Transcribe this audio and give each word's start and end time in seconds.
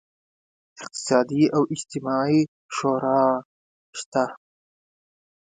اقتصادي 0.81 1.43
او 1.55 1.61
اجتماعي 1.75 2.39
شورا 2.75 3.21
شته. 3.99 4.23